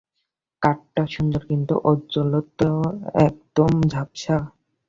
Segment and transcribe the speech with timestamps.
[0.61, 2.71] কাটটা সুন্দর, কিন্তু ঔজ্জ্বল্যতা
[3.27, 4.37] একদম ঝাপসা।